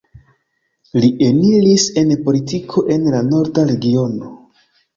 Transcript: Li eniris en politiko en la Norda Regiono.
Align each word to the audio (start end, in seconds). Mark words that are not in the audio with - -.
Li 1.03 1.11
eniris 1.25 1.85
en 2.03 2.15
politiko 2.29 2.85
en 2.97 3.07
la 3.17 3.23
Norda 3.31 3.69
Regiono. 3.71 4.35